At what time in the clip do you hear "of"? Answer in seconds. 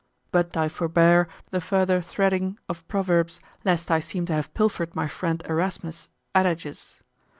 2.67-2.87